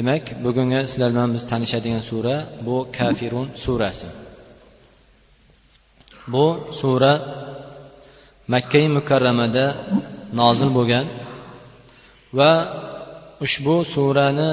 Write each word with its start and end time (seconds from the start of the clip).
demak 0.00 0.24
bugungi 0.46 0.80
sizlar 0.90 1.10
bilan 1.14 1.30
biz 1.36 1.44
tanishadigan 1.52 2.02
sura 2.10 2.36
bu 2.66 2.76
kafirun 2.98 3.46
surasi. 3.64 4.08
Bu 6.32 6.46
sura 6.80 7.12
makkai 8.54 8.86
mukarramada 8.96 9.64
nozil 10.40 10.70
bo'lgan 10.78 11.06
va 12.38 12.50
ushbu 13.44 13.76
surani 13.94 14.50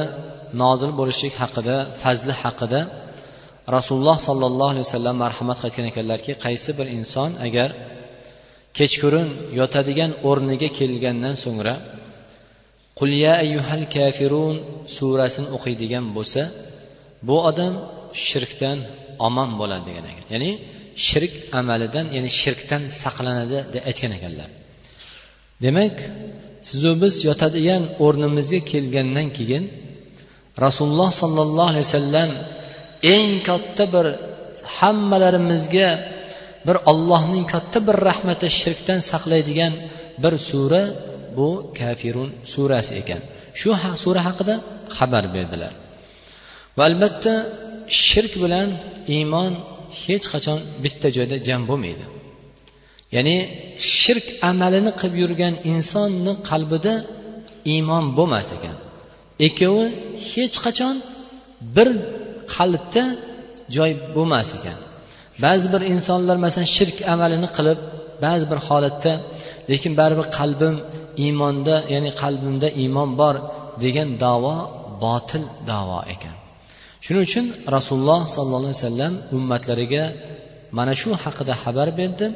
nozil 0.62 0.92
bo'lishlik 1.00 1.34
haqida 1.42 1.76
fazli 2.02 2.34
haqida 2.44 2.80
rasululloh 3.76 4.18
sollallohu 4.28 4.72
alayhi 4.74 4.86
vasallam 4.88 5.16
marhamat 5.24 5.58
qilgan 5.64 5.86
ekanlarki 5.92 6.32
qaysi 6.46 6.70
bir 6.80 6.88
inson 6.98 7.30
agar 7.48 7.70
kechqurun 8.78 9.28
yotadigan 9.60 10.12
o'rniga 10.30 10.70
kelgandan 10.80 11.36
so'ngra 11.44 11.74
qul 12.98 13.12
ya 13.26 13.34
ayyuhal 13.44 13.86
kafirun 13.96 14.56
surasini 14.96 15.48
o'qiydigan 15.56 16.06
bo'lsa 16.18 16.42
bu 17.28 17.36
odam 17.50 17.74
shirkdan 18.28 18.78
omon 19.28 19.50
bo'ladi 19.60 19.84
degan 19.90 20.06
ekan. 20.12 20.26
Ya'ni 20.34 20.52
shirk 21.08 21.34
amalidan 21.60 22.06
ya'ni 22.16 22.30
shirkdan 22.42 22.82
saqlanadi 23.02 23.60
deb 23.74 23.84
aytgan 23.90 24.12
ekanlar. 24.18 24.50
Demak 25.64 25.96
sizu 26.70 26.92
biz 27.02 27.16
yotadigan 27.30 27.84
o'rnimizga 28.06 28.60
kelgandan 28.72 29.28
keyin 29.38 29.64
rasululloh 30.66 31.10
sollallohu 31.22 31.70
alayhi 31.74 31.88
vasallam 31.90 32.30
eng 33.16 33.32
katta 33.50 33.84
bir 33.94 34.06
hammalarimizga 34.78 35.90
bir 36.68 36.78
ollohning 36.92 37.46
katta 37.54 37.80
bir 37.88 37.96
rahmati 38.10 38.48
shirkdan 38.62 39.00
saqlaydigan 39.12 39.74
bir 40.24 40.34
sura 40.50 40.84
bu 41.38 41.50
kafirun 41.80 42.30
surasi 42.52 42.94
ekan. 43.02 43.22
Shu 43.60 43.70
sura 44.04 44.22
haqida 44.28 44.56
xabar 44.98 45.24
berdilar. 45.36 45.74
Va 46.78 46.84
albatta 46.90 47.34
shirk 48.06 48.34
bilan 48.44 48.70
iymon 49.16 49.52
hech 50.04 50.26
qachon 50.34 50.60
bitta 50.84 51.08
joyda 51.18 51.36
jam 51.48 51.62
bo'lmaydi. 51.70 52.06
Ya'ni 53.16 53.36
shirk 54.00 54.28
amalini 54.50 54.92
qilib 55.00 55.16
yurgan 55.24 55.54
insonni 55.74 56.34
qalbida 56.50 56.94
iymon 57.74 58.06
bo'lmas 58.18 58.48
ekan. 58.58 58.76
Ikkovi 59.48 59.86
hech 60.30 60.56
qachon 60.66 60.96
bir 61.76 61.90
qalbda 62.56 63.04
joy 63.76 63.92
bo'lmas 64.16 64.50
ekan. 64.58 64.78
Ba'zi 65.44 65.68
bir 65.74 65.82
insonlar 65.94 66.38
masalan 66.46 66.70
shirk 66.78 66.98
amalini 67.14 67.50
qilib 67.58 67.80
ba'zi 68.26 68.46
bir 68.52 68.60
holatda 68.68 69.14
lekin 69.72 69.92
baribir 70.00 70.28
qalbim 70.38 70.76
iymonda 71.24 71.76
ya'ni 71.94 72.12
qalbimda 72.22 72.68
iymon 72.82 73.10
bor 73.22 73.36
degan 73.84 74.10
davo 74.24 74.56
botil 75.04 75.44
davo 75.72 76.00
ekan. 76.14 76.36
Shuning 77.06 77.24
uchun 77.28 77.46
rasululloh 77.76 78.22
sollallohu 78.36 78.72
alayhi 78.72 78.84
vasallam 78.84 79.14
ummatlariga 79.38 80.04
mana 80.78 80.94
shu 81.02 81.10
haqida 81.24 81.54
xabar 81.64 81.88
berdi. 82.00 82.28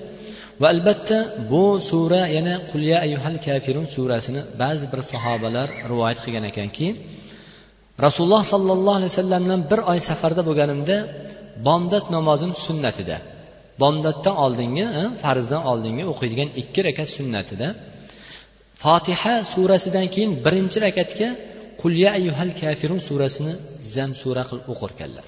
Va 0.62 0.68
albatta 0.74 1.18
bu 1.52 1.64
sura 1.90 2.22
yana 2.38 2.54
qulya 2.72 2.98
ayyuhal 3.06 3.38
kafirun 3.48 3.86
surasini 3.96 4.42
ba'zi 4.62 4.86
bir 4.92 5.00
sahobalar 5.12 5.68
rivoyat 5.92 6.20
qilgan 6.24 6.46
ekanki 6.52 6.88
rasululloh 8.06 8.44
sollallohu 8.54 8.98
alayhi 9.00 9.12
vasallam 9.14 9.42
bilan 9.46 9.62
bir 9.72 9.80
oy 9.92 10.00
safarda 10.09 10.42
bo'lganimda 10.50 10.98
bomdod 11.68 12.06
namozini 12.16 12.56
sunnatida 12.66 13.18
bomdoddan 13.82 14.36
oldingi 14.46 14.86
eh, 15.00 15.09
farzdan 15.24 15.62
oldingi 15.72 16.04
o'qiydigan 16.12 16.50
ikki 16.62 16.80
rakat 16.88 17.09
sunnatida 17.18 17.68
fotiha 18.84 19.36
surasidan 19.54 20.08
keyin 20.14 20.32
birinchi 20.46 20.78
rakatga 20.88 21.30
qulya 21.82 22.10
ayyuhal 22.18 22.52
kafirun 22.62 23.00
surasini 23.08 23.54
zam 23.96 24.12
sura 24.22 24.44
qilib 24.50 24.66
o'qirkanlar 24.74 25.26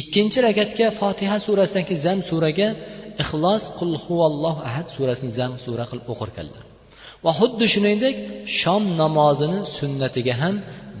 ikkinchi 0.00 0.38
rakatga 0.48 0.86
fotiha 1.00 1.36
surasidan 1.46 1.84
keyin 1.88 2.02
zam 2.06 2.18
suraga 2.30 2.68
ixlos 3.22 3.64
qul 3.78 3.92
huvallohu 4.04 4.60
ahad 4.68 4.86
surasini 4.96 5.32
zam 5.38 5.52
sura 5.64 5.84
qilib 5.90 6.06
o'qirkanlar 6.14 6.62
va 7.24 7.32
xuddi 7.40 7.66
shuningdek 7.74 8.14
shom 8.60 8.82
namozini 9.02 9.58
sunnatiga 9.78 10.34
ham 10.42 10.54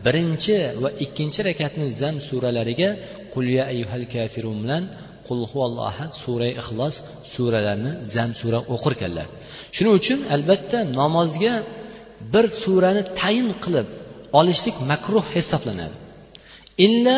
birinchi 0.04 0.56
va 0.82 0.90
ikkinchi 1.04 1.40
rakatni 1.48 1.86
zam 2.00 2.14
suralariga 2.28 2.90
qulya 3.34 3.62
ayyuhal 3.72 4.04
kafirun 4.14 4.56
bilan 4.62 4.82
qul 5.30 5.40
huvallohu 5.52 5.88
ahad 5.92 6.10
sura 6.22 6.48
ixlos 6.60 6.94
suralarni 7.32 7.92
zam 8.14 8.30
sura 8.40 8.58
o'qirkanlar. 8.74 9.26
Shuning 9.74 9.94
uchun 10.00 10.18
albatta 10.34 10.78
namozga 11.00 11.54
bir 12.32 12.44
surani 12.62 13.02
tayin 13.20 13.48
qilib 13.64 13.86
olishlik 14.38 14.76
makruh 14.90 15.24
hisoblanadi. 15.34 15.96
Illa 16.86 17.16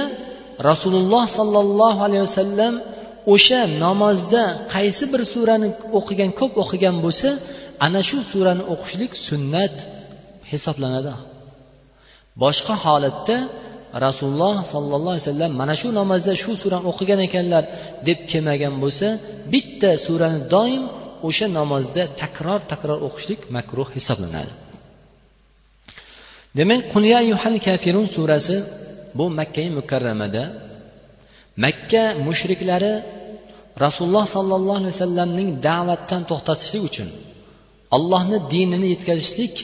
rasululloh 0.68 1.24
sollallohu 1.38 2.00
alayhi 2.06 2.24
vasallam 2.28 2.74
o'sha 3.34 3.60
namozda 3.84 4.42
qaysi 4.74 5.04
bir 5.12 5.22
surani 5.32 5.68
o'qigan 5.98 6.30
ko'p 6.40 6.52
o'qigan 6.62 6.96
bo'lsa 7.04 7.28
ana 7.86 8.00
shu 8.08 8.18
surani 8.32 8.62
o'qishlik 8.74 9.12
sunnat 9.28 9.76
hisoblanadi. 10.50 11.14
Boshqa 12.42 12.74
holatda 12.84 13.36
rasululloh 14.06 14.56
sollallohu 14.72 15.14
alayhi 15.14 15.26
vasallam 15.28 15.52
mana 15.60 15.74
shu 15.80 15.88
namozda 16.00 16.32
shu 16.42 16.52
surani 16.62 16.86
o'qigan 16.92 17.20
ekanlar 17.28 17.64
deb 18.08 18.18
kelmagan 18.30 18.74
bo'lsa 18.82 19.06
bitta 19.52 19.90
surani 20.06 20.40
doim 20.54 20.82
o'sha 21.28 21.46
namozda 21.58 22.02
takror 22.22 22.60
takror 22.72 22.98
o'qishlik 23.08 23.40
makruh 23.56 23.88
hisoblanadi. 23.96 24.52
Demak 26.58 26.82
qulya 26.92 27.18
yuhal 27.32 27.56
kafirun 27.66 28.06
surasi 28.16 28.56
bu 29.18 29.24
makkai 29.38 29.68
mukarramada 29.78 30.44
makka 31.64 32.04
mushriklari 32.26 32.94
rasululloh 33.84 34.26
sollallohu 34.36 34.78
alayhi 34.80 34.94
vasallamning 34.96 35.48
da'vatdan 35.68 36.22
to'xtatishlik 36.30 36.82
uchun 36.90 37.08
allohni 37.96 38.38
dinini 38.54 38.86
yetkazishlik 38.94 39.54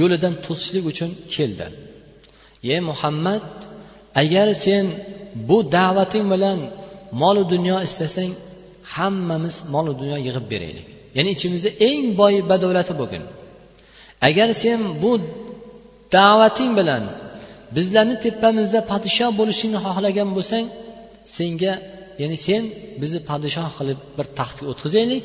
yo'lidan 0.00 0.34
to'sishlik 0.46 0.84
uchun 0.92 1.10
keldi. 1.34 1.66
Ey 2.72 2.80
muhammad 2.90 3.46
agar 4.20 4.46
sen 4.64 4.86
bu 5.48 5.58
da'vating 5.76 6.26
bilan 6.32 6.58
molu 7.22 7.42
dunyo 7.52 7.76
istasang 7.86 8.32
hammamiz 8.94 9.54
molu 9.74 9.92
dunyo 10.00 10.18
yig'ib 10.26 10.46
beraylik. 10.52 10.86
Ya'ni 11.16 11.30
ichimizda 11.36 11.70
eng 11.88 12.04
boy 12.20 12.34
badavlati 12.50 12.92
bo'lgin. 13.00 13.24
Agar 14.28 14.48
sen 14.62 14.80
bu 15.02 15.12
da'vating 16.16 16.72
bilan 16.78 17.04
bizlarni 17.76 18.16
tepamizda 18.24 18.80
podshoh 18.90 19.30
bo'lishingni 19.40 19.78
xohlagan 19.86 20.28
bo'lsang 20.36 20.66
senga 21.36 21.72
ya'ni 22.20 22.38
sen 22.46 22.62
bizni 23.02 23.20
podshoh 23.30 23.68
qilib 23.78 23.98
bir 24.16 24.26
taxtga 24.38 24.64
o'tkazaylik 24.72 25.24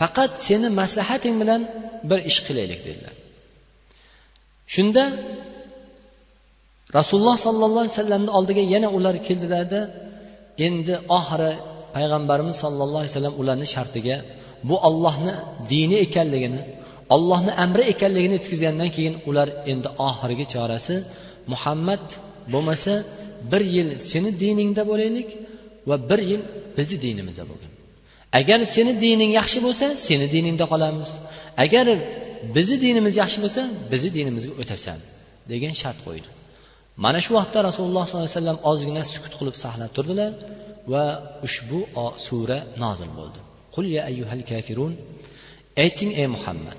faqat 0.00 0.30
seni 0.46 0.68
maslahating 0.80 1.34
bilan 1.42 1.60
bir 2.10 2.18
ish 2.30 2.38
qilaylik 2.46 2.80
dedilar. 2.86 3.14
Shunda 4.74 5.02
rasululloh 6.98 7.36
sollallohu 7.46 7.82
alayhi 7.84 7.96
vasallamni 7.96 8.30
oldiga 8.38 8.62
yana 8.74 8.88
ular 8.96 9.14
keldilarda 9.26 9.80
endi 10.66 10.94
oxiri 11.18 11.52
payg'ambarimiz 11.94 12.56
sollallohu 12.64 13.02
alayhi 13.02 13.12
vasallam 13.14 13.34
ularni 13.40 13.66
shartiga 13.74 14.16
bu 14.68 14.76
ollohni 14.88 15.32
dini 15.72 15.96
ekanligini 16.06 16.60
ollohni 17.14 17.52
amri 17.64 17.82
ekanligini 17.92 18.34
yetkazgandan 18.38 18.90
keyin 18.96 19.14
ular 19.28 19.48
endi 19.72 19.88
oxirgi 20.08 20.44
chorasi 20.54 20.94
muhammad 21.52 22.04
bo'lmasa 22.52 22.92
bir 23.52 23.62
yil 23.74 23.88
seni 24.10 24.30
diningda 24.42 24.82
bo'laylik 24.90 25.28
va 25.88 25.96
bir 26.10 26.20
yil 26.30 26.42
bizni 26.78 26.96
dinimizda 27.06 27.44
bo'lgin. 27.50 27.70
Agar 28.40 28.58
seni 28.74 28.92
dining 29.04 29.30
yaxshi 29.40 29.58
bo'lsa 29.66 29.86
seni 30.06 30.26
diningda 30.34 30.66
qolamiz. 30.72 31.10
Agar 31.64 31.86
bizni 32.56 32.76
dinimiz 32.86 33.14
yaxshi 33.22 33.38
bo'lsa 33.44 33.62
bizni 33.92 34.10
dinimizga 34.18 34.52
o'tasan 34.62 34.98
degan 35.52 35.72
shart 35.82 35.98
qo'ydi. 36.06 36.28
Mana 36.96 37.18
shu 37.24 37.32
vaqtda 37.38 37.58
rasululloh 37.68 38.04
sollallohu 38.06 38.26
alayhi 38.28 38.38
vasallam 38.38 38.58
ozgina 38.70 39.02
sukut 39.12 39.32
qilib 39.38 39.56
saqlab 39.64 39.90
turdilar 39.96 40.32
va 40.92 41.04
ushbu 41.46 41.80
sura 42.26 42.58
nozil 42.84 43.10
bo'ldi. 43.18 43.40
Qul 43.74 43.84
ya 43.96 44.02
ayyuhal 44.10 44.44
kafirun 44.50 44.92
ayting 45.84 46.10
ey 46.20 46.28
muhammad. 46.36 46.78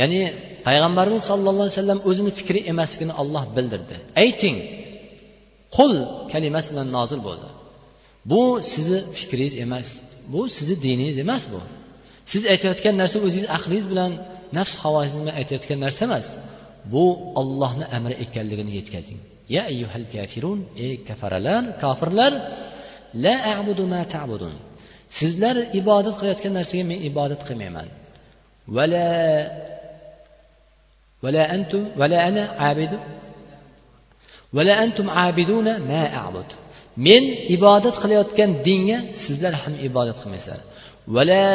Ya'ni 0.00 0.20
payg'ambarimiz 0.66 1.22
sollallohu 1.30 1.66
alayhi 1.66 1.76
vasallam 1.78 2.00
o'zini 2.10 2.30
fikri 2.38 2.60
emasligini 2.72 3.14
olloh 3.22 3.44
bildirdi. 3.56 3.96
Ayting 4.24 4.56
qul 5.76 5.92
kalimasi 6.32 6.68
bilan 6.72 6.88
nozil 6.96 7.20
bo'ldi. 7.28 7.48
Bu 8.30 8.42
sizni 8.72 8.98
fikringiz 9.18 9.54
emas 9.64 9.88
bu 10.32 10.40
sizni 10.56 10.76
diningiz 10.84 11.18
emas 11.24 11.42
bu. 11.52 11.60
Siz 12.32 12.42
aytayotgan 12.52 12.94
narsa 13.02 13.16
o'zingiz 13.26 13.48
aqlingiz 13.56 13.86
bilan 13.92 14.12
nafs 14.58 14.74
havoyingiz 14.82 15.16
bilan 15.22 15.34
aytayotgan 15.40 15.78
narsa 15.84 16.00
emas. 16.08 16.26
Bu 16.92 17.04
ollohni 17.40 17.84
amri 17.96 18.14
ekanligini 18.24 18.72
yetkazing 18.78 19.20
ya 19.54 19.62
ayyuhal 19.72 20.06
kafirun 20.14 20.58
ey 20.84 20.92
kafaralar 21.08 21.62
kofirlar 21.82 22.32
la 23.24 23.34
a'budu 23.54 23.82
ma 23.94 24.02
ta'budun 24.14 24.54
sizlar 25.18 25.56
ibodat 25.80 26.14
qilayotgan 26.20 26.52
narsaga 26.58 26.84
men 26.90 26.98
ibodat 27.10 27.40
qilmayman 27.48 27.88
vala 28.76 29.06
vala 31.24 31.42
antum 31.56 31.82
vala 32.00 32.18
ana 32.28 32.42
abidu 32.70 32.98
vala 34.56 34.72
antum 34.84 35.06
abiduna 35.26 35.72
ma 35.90 36.02
a'bud 36.24 36.48
men 37.06 37.22
ibodat 37.56 37.96
qilayotgan 38.02 38.50
dinga 38.66 38.98
sizlar 39.22 39.54
ham 39.62 39.74
ibodat 39.88 40.16
qilmaysizlar 40.22 40.60
ولا 41.14 41.46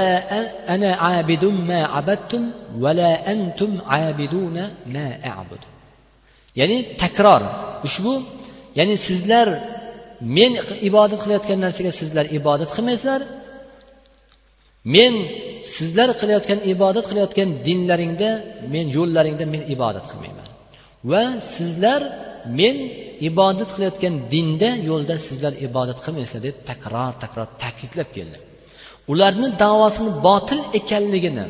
أنا 0.75 0.89
عابد 1.03 1.43
ما 1.69 1.79
عبدتم 1.93 2.43
ولا 2.83 3.11
أنتم 3.31 3.71
عابدون 3.91 4.57
ما 4.93 5.07
أعبد. 5.25 5.61
ya'ni 6.59 6.77
takror 7.03 7.41
ushbu 7.87 8.13
ya'ni 8.79 8.95
sizlar 9.07 9.47
men 10.37 10.51
ibodat 10.89 11.19
qilayotgan 11.23 11.59
narsaga 11.65 11.91
sizlar 12.01 12.25
ibodat 12.39 12.69
qilmaysizlar. 12.75 13.21
Men 14.95 15.13
sizlar 15.75 16.09
qilayotgan 16.21 16.59
ibodat 16.73 17.05
qilayotgan 17.09 17.49
dinlaringda 17.67 18.29
men 18.73 18.85
yo'llaringda 18.97 19.45
men 19.53 19.61
ibodat 19.75 20.05
qilmayman. 20.11 20.47
Va 21.11 21.23
sizlar 21.55 22.01
men 22.59 22.75
ibodat 23.29 23.69
qilayotgan 23.75 24.13
dinda 24.33 24.69
yo'lda 24.89 25.15
sizlar 25.27 25.53
ibodat 25.67 25.97
qilmaysizlar 26.05 26.41
deb 26.47 26.55
takror 26.69 27.11
takror 27.23 27.47
ta'kidlab 27.63 28.09
keldi. 28.17 28.37
Ularni 29.11 29.47
davosini 29.63 30.11
botil 30.27 30.59
ekanligini 30.79 31.45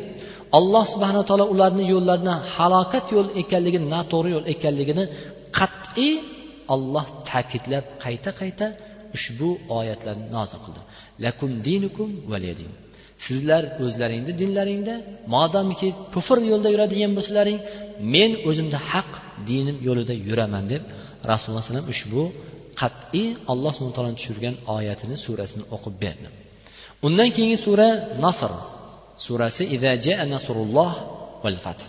alloh 0.58 0.84
subhana 0.92 1.22
taolo 1.28 1.44
ularni 1.54 1.84
yo'llarini 1.94 2.34
halokat 2.54 3.04
yo'l 3.16 3.28
ekanligini 3.42 3.86
noto'g'ri 3.94 4.30
yo'l 4.36 4.46
ekanligini 4.54 5.04
qat'iy 5.58 6.14
olloh 6.74 7.06
ta'kidlab 7.30 7.84
qayta 8.04 8.30
qayta 8.40 8.66
ushbu 9.16 9.48
oyatlarni 9.78 10.26
nozil 10.36 10.58
qildi. 10.64 10.80
Lakum 11.24 11.50
dinukum 11.68 12.08
valiyadin 12.32 12.70
sizlar 13.26 13.62
o'zlaringni 13.84 14.32
dinlaringda 14.42 14.94
modomiki 15.34 15.88
kufr 16.14 16.38
yo'lida 16.50 16.68
yuradigan 16.74 17.12
bo'lsalaring 17.18 17.58
men 18.14 18.30
o'zimda 18.48 18.78
haq 18.92 19.10
dinim 19.50 19.76
yo'lida 19.88 20.14
yuraman 20.28 20.64
deb 20.72 20.82
rasululloh 21.30 21.60
alayhi 21.60 21.70
vasallam 21.70 21.90
ushbu 21.94 22.22
qat'iy 22.80 23.28
alloh 23.52 23.70
subhana 23.76 23.94
taoloni 23.96 24.18
tushirgan 24.20 24.54
oyatini 24.76 25.16
surasini 25.24 25.64
o'qib 25.76 25.94
berdi. 26.04 26.28
Undan 27.06 27.28
keyingi 27.34 27.58
sura 27.66 27.88
nasr. 28.24 28.52
Surasi 29.24 29.64
nasrulloh 30.34 30.92
val 31.44 31.58
fath. 31.64 31.82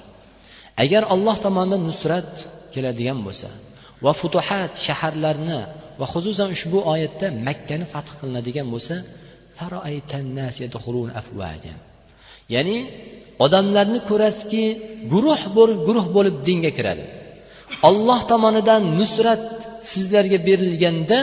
Agar 0.83 1.03
alloh 1.13 1.35
tomonidan 1.45 1.81
nusrat 1.89 2.31
keladigan 2.73 3.19
bo'lsa 3.25 3.49
va 4.05 4.11
futuhat 4.21 4.73
shaharlarni 4.85 5.59
va 5.99 6.05
xususan 6.13 6.47
ushbu 6.55 6.79
oyatda 6.93 7.27
makkani 7.47 7.85
fath 7.93 8.09
qilinadigan 8.19 8.67
bo'lsa 8.73 8.95
ya'ni 12.53 12.77
odamlarni 13.45 13.99
ko'rasizki 14.09 14.63
guruh 15.13 15.41
guruh 15.87 16.05
bo'lib 16.15 16.35
dinga 16.47 16.71
kiradi. 16.77 17.05
Olloh 17.89 18.19
tomonidan 18.31 18.81
nusrat 18.99 19.45
sizlarga 19.91 20.37
berilganda 20.47 21.19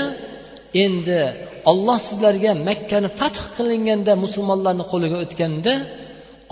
endi 0.85 1.21
olloh 1.71 1.99
sizlarga 2.09 2.53
makkani 2.69 3.09
fath 3.21 3.41
qilinganda 3.57 4.13
musulmonlarni 4.25 4.85
qo'liga 4.93 5.17
o'tganda 5.25 5.75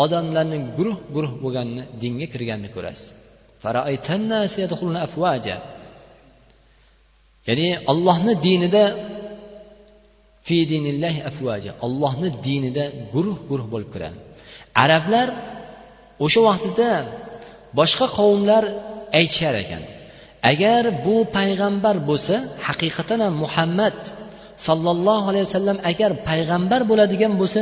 odamlarni 0.05 0.59
guruh 0.77 0.99
guruh 1.15 1.33
bo'lganini 1.43 1.83
dinga 2.03 2.27
kirganini 2.33 2.71
ko'rasiz. 2.77 3.07
Ya'ni 7.49 7.69
ollohni 7.93 8.33
dinida 8.47 8.85
fi 10.47 10.57
dinillahi 10.73 11.21
afvaja 11.31 11.73
ollohni 11.87 12.29
dinida 12.47 12.85
guruh 13.15 13.39
guruh 13.51 13.67
bo'lib 13.73 13.91
kiradi. 13.95 14.19
Arablar 14.85 15.29
o'sha 16.25 16.41
vaqtida 16.49 16.91
boshqa 17.79 18.07
qavmlar 18.19 18.65
aytishar 19.19 19.55
ekan 19.65 19.83
agar 20.51 20.83
bu 21.05 21.17
payg'ambar 21.37 21.97
bo'lsa 22.09 22.35
haqiqatan 22.67 23.21
ham 23.25 23.35
muhammad 23.45 23.99
sollallohu 24.67 25.27
alayhi 25.31 25.45
vasallam 25.49 25.79
agar 25.91 26.11
payg'ambar 26.29 26.81
bo'ladigan 26.91 27.33
bo'lsa 27.41 27.61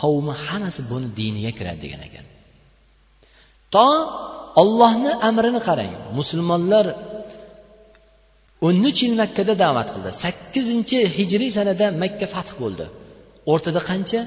qavmi 0.00 0.32
hammasi 0.44 0.80
buni 0.90 1.08
diniga 1.18 1.52
kiradi 1.58 1.80
degan 1.84 2.00
ekan. 2.08 2.24
To 3.74 3.88
ollohni 4.62 5.12
amrini 5.28 5.60
qarang. 5.68 5.92
Musulmonlar 6.18 6.86
o'n 8.66 8.76
uch 8.90 9.00
yil 9.04 9.14
makkada 9.22 9.54
da'vat 9.64 9.88
qildi. 9.94 10.10
sakkizinchi 10.24 10.98
hijriy 11.16 11.50
sanada 11.58 11.86
makka 12.02 12.26
fath 12.34 12.52
bo'ldi. 12.62 12.86
O'rtada 13.52 13.80
qancha? 13.90 14.20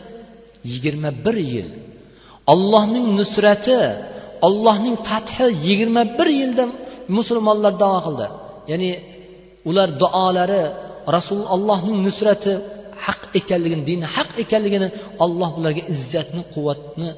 yigirma 0.71 1.09
bir 1.25 1.38
yil. 1.53 1.67
Ollohning 2.53 3.07
nusrati 3.19 3.79
ollohning 4.47 4.95
fathi 5.09 5.45
yigirma 5.67 6.03
bir 6.17 6.29
yilda 6.39 6.63
musulmonlar 7.17 7.73
davo 7.83 7.99
qildi. 8.07 8.27
Ya'ni 8.71 8.91
ular 9.69 9.89
duolari 10.01 10.63
rasul 11.15 11.39
allohning 11.55 11.97
nusrati 12.07 12.53
haq 13.05 13.21
ekanligini 13.39 13.83
dini 13.89 14.05
haq 14.15 14.29
ekanligini 14.43 14.87
olloh 15.23 15.51
ularga 15.59 15.83
izzatni 15.93 16.41
quvvatni 16.53 17.09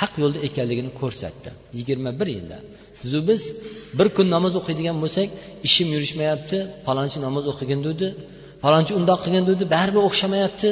haq 0.00 0.12
yo'lda 0.22 0.38
ekanligini 0.48 0.90
ko'rsatdi. 1.00 1.48
Yigirma 1.78 2.10
bir 2.20 2.28
yilda. 2.36 2.58
Sizu 3.00 3.18
biz 3.28 3.42
bir 3.98 4.08
kun 4.16 4.26
namoz 4.36 4.52
o'qiydigan 4.60 4.96
bo'lsak 5.02 5.28
ishim 5.68 5.88
yurishmayapti 5.94 6.56
palonchi 6.86 7.18
namoz 7.26 7.44
o'qigin 7.52 7.80
dedi 7.88 8.06
palonchi 8.64 8.92
undoq 8.98 9.18
qilgin 9.24 9.44
dedi 9.50 9.62
baribir 9.74 10.02
o'xshamayapti. 10.08 10.70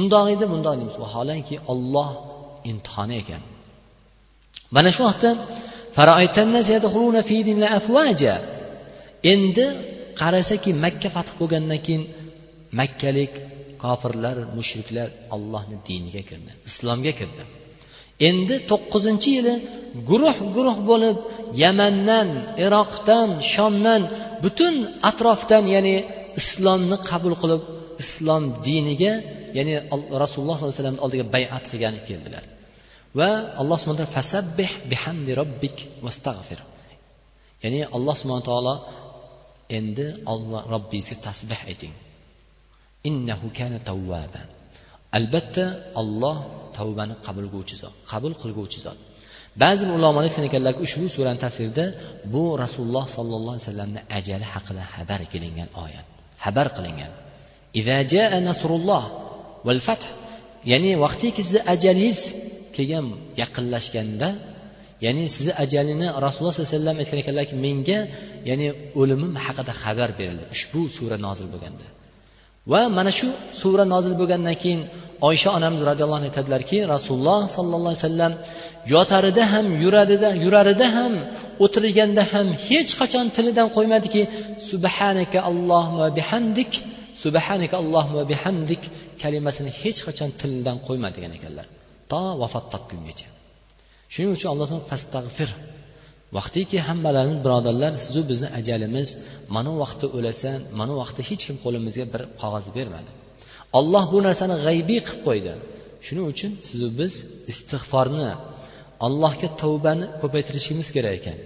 Undoq 0.00 0.24
edi 0.34 0.44
bundoq 0.52 0.74
deymiz 0.78 0.96
vaholanki 1.04 1.54
olloh 1.72 2.10
imtihoni 2.70 3.14
ekan. 3.22 3.42
Mana 4.76 4.90
shu 4.96 5.02
vaqtda 5.08 5.30
endi 9.32 9.66
qarasaki 10.20 10.70
makka 10.84 11.08
fath 11.16 11.32
bo'lgandan 11.40 11.80
keyin 11.86 12.04
makkalik 12.80 13.32
kofirlar 13.82 14.36
mushriklar 14.56 15.08
ollohni 15.34 15.76
diniga 15.88 16.22
kirdi 16.28 16.50
islomga 16.70 17.12
kirdi. 17.20 17.42
Endi 18.28 18.56
to'qqizinchi 18.70 19.30
yili 19.36 19.54
guruh 20.10 20.36
guruh 20.56 20.78
bo'lib 20.90 21.16
yamandan 21.62 22.28
iroqdan 22.66 23.28
shomdan 23.52 24.02
butun 24.44 24.74
atrofdan 25.10 25.64
ya'ni 25.74 25.96
islomni 26.40 26.96
qabul 27.10 27.34
qilib 27.42 27.62
islom 28.02 28.42
diniga 28.66 29.12
ya'ni 29.56 29.74
rasululloh 30.22 30.56
sollallohu 30.56 30.70
alayhi 30.70 30.80
vasallamni 30.80 31.02
oldiga 31.06 31.24
bayat 31.34 31.64
qilgani 31.70 32.00
keldilar. 32.08 32.44
Va 33.18 33.30
alloh 33.60 33.76
subhana 33.80 34.06
fasabbih 34.16 34.70
bihamdi 34.90 35.32
robbik 35.40 35.76
vastag'fir. 36.06 36.58
Ya'ni 37.64 37.80
alloh 37.96 38.14
subhana 38.20 38.44
taolo 38.50 38.74
endi 39.78 40.06
olloh 40.32 40.62
robbingizga 40.74 41.16
tasbeh 41.26 41.60
ayting 41.70 41.94
innahu 43.08 43.46
kana 43.58 43.78
tawwaba. 43.90 44.40
Albatta 45.18 45.64
olloh 46.00 46.36
tavbani 46.76 47.14
qabul 47.26 47.46
qiluvchi 47.52 47.76
zot 47.82 47.94
qabul 48.10 48.32
qilguvchi 48.42 48.80
zot. 48.86 48.98
Ba'zi 49.62 49.84
ulamolar 49.96 50.26
aytgan 50.28 50.44
ekanlarki 50.50 50.80
ushbu 50.86 51.06
surani 51.16 51.38
tafsirida 51.44 51.84
bu 52.34 52.42
rasululloh 52.62 53.04
sollallohu 53.16 53.54
alayhi 53.54 53.66
vasallamni 53.68 54.00
ajali 54.18 54.46
haqida 54.54 54.82
xabar 54.94 55.20
kelingan 55.32 55.68
oyat 55.84 56.06
xabar 56.44 56.66
qilingan. 56.76 57.12
Nasrulloh 58.48 59.04
val 59.66 59.80
fath. 59.86 60.06
Ya'ni 60.72 60.90
vaqtiki 61.04 61.42
sizni 61.48 61.60
ajalingiz 61.74 62.18
kelgan 62.76 63.06
yaqinlashganda 63.42 64.28
ya'ni 65.06 65.24
sizni 65.36 65.52
ajalini 65.64 66.06
rasululloh 66.24 66.54
sallallohu 66.54 66.70
alayhi 66.70 66.78
vasallam 66.78 66.96
aytgan 67.02 67.18
ekanlarki 67.24 67.54
menga 67.66 67.98
ya'ni 68.48 68.66
o'limim 69.00 69.32
haqida 69.44 69.72
xabar 69.82 70.10
berildi. 70.18 70.44
Ushbu 70.54 70.80
sura 70.96 71.16
nozil 71.26 71.46
bo'lganda. 71.54 71.86
Va 72.72 72.82
mana 72.96 73.12
shu 73.18 73.28
sura 73.60 73.84
nozil 73.94 74.14
bo'lgandan 74.20 74.56
keyin 74.62 74.80
oysha 75.28 75.48
onamiz 75.58 75.80
roziyallohu 75.90 76.18
anhu 76.20 76.28
aytadilarki 76.30 76.78
rasululloh 76.94 77.40
sollallohu 77.56 77.92
alayhi 77.92 78.04
vasallam 78.06 78.32
yotarida 78.94 79.42
ham 79.52 79.66
yuradida 79.84 80.28
yurarida 80.44 80.86
ham 80.96 81.12
o'tirganda 81.64 82.22
ham 82.32 82.46
hech 82.68 82.92
qachon 83.00 83.26
tilidan 83.36 83.68
qo'ymadiki 83.76 84.22
subhanaka 84.70 85.38
allohumma 85.50 86.06
bihamdik 86.18 86.72
subhanaka 87.22 87.74
allohumma 87.82 88.22
bihamdik 88.32 88.82
kalimasini 89.22 89.70
hech 89.82 89.98
qachon 90.06 90.30
tilidan 90.40 90.76
qo'yma 90.86 91.08
degan 91.16 91.32
ekanlar. 91.38 91.66
To 92.12 92.20
vafot 92.40 92.64
topgungacha. 92.74 93.28
Shuning 94.12 94.30
uchun 94.36 94.48
alloh 94.52 94.68
fastag'fir 94.90 95.50
vaqtiki 96.36 96.78
hammalarimiz 96.88 97.38
birodarlar 97.46 97.92
sizu 98.04 98.22
bizni 98.30 98.48
ajalimiz 98.58 99.08
mana 99.56 99.72
vaqtda 99.82 100.06
o'lasan 100.16 100.58
mana 100.80 100.92
vaqtda 101.00 101.22
hech 101.30 101.42
kim 101.48 101.56
qo'limizga 101.64 102.04
bir 102.12 102.22
qog'oz 102.40 102.66
bermadi. 102.76 103.10
Olloh 103.78 104.04
bu 104.12 104.18
narsani 104.26 104.56
g'aybiy 104.66 105.00
qilib 105.06 105.22
qo'ydi. 105.28 105.52
Shuning 106.06 106.26
uchun 106.32 106.52
sizu 106.68 106.88
biz 107.00 107.14
istig'forni 107.52 108.30
allohga 109.06 109.48
tavbani 109.62 110.06
ko'paytirishimiz 110.22 110.88
kerak 110.96 111.14
ekan. 111.20 111.38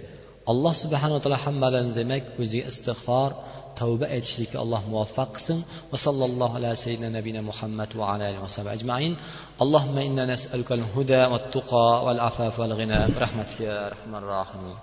Alloh 0.51 0.73
subhanaa 0.83 1.21
taolo 1.23 1.39
hammalarni 1.45 1.93
demak 1.99 2.23
o'ziga 2.41 2.69
istig'for 2.71 3.29
tavba 3.79 4.05
aytishlikka 4.15 4.57
alloh 4.63 4.81
muvaffaq 4.91 5.29
qilsin 5.35 5.59
va 5.91 5.97
sallallohu 6.05 6.57
ala 6.59 6.71
sayyidina 6.83 7.09
nabiyina 7.17 7.41
muhammad 7.49 7.89
va 7.99 8.05
ala 8.13 8.23
alihi 8.29 8.43
vasabi 8.47 8.69
ajmain 8.77 9.13
allohumma 9.63 10.01
inna 10.07 10.23
nas'aluka 10.33 10.73
al 10.79 10.85
huda 10.93 11.21
va 11.33 11.39
tuqa 11.55 11.87
val 12.07 12.21
afaf 12.29 12.53
val 12.61 12.73
ghina 12.79 12.99
rahmatika 13.23 13.63
ya 13.71 13.79
rahman 13.93 14.23
rohimin 14.33 14.77